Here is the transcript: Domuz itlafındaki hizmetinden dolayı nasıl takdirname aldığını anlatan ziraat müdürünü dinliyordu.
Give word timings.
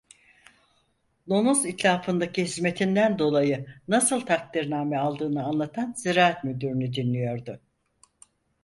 Domuz 1.29 1.65
itlafındaki 1.65 2.43
hizmetinden 2.43 3.19
dolayı 3.19 3.65
nasıl 3.87 4.21
takdirname 4.21 4.97
aldığını 4.97 5.43
anlatan 5.43 5.93
ziraat 5.97 6.43
müdürünü 6.43 6.93
dinliyordu. 6.93 7.59